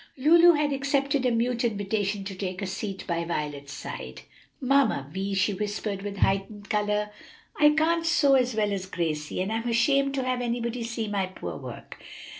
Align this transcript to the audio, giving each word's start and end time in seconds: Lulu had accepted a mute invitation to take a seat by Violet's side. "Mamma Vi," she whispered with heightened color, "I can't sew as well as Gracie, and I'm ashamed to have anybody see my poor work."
Lulu 0.17 0.53
had 0.53 0.73
accepted 0.73 1.27
a 1.27 1.31
mute 1.31 1.63
invitation 1.63 2.23
to 2.23 2.33
take 2.33 2.63
a 2.63 2.65
seat 2.65 3.05
by 3.05 3.23
Violet's 3.23 3.71
side. 3.71 4.21
"Mamma 4.59 5.07
Vi," 5.13 5.35
she 5.35 5.53
whispered 5.53 6.01
with 6.01 6.17
heightened 6.17 6.71
color, 6.71 7.11
"I 7.55 7.69
can't 7.77 8.03
sew 8.03 8.33
as 8.33 8.55
well 8.55 8.73
as 8.73 8.87
Gracie, 8.87 9.41
and 9.41 9.51
I'm 9.53 9.69
ashamed 9.69 10.15
to 10.15 10.23
have 10.23 10.41
anybody 10.41 10.81
see 10.81 11.07
my 11.07 11.27
poor 11.27 11.55
work." 11.55 11.99